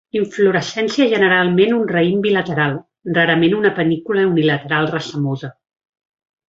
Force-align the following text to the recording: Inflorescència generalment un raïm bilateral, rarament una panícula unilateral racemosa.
Inflorescència 0.19 1.05
generalment 1.11 1.75
un 1.75 1.83
raïm 1.91 2.25
bilateral, 2.25 2.73
rarament 3.19 3.57
una 3.61 3.75
panícula 3.79 4.27
unilateral 4.35 4.93
racemosa. 4.97 5.57